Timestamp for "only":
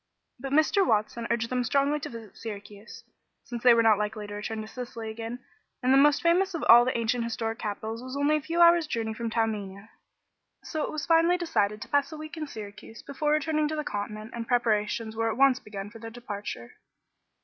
8.17-8.35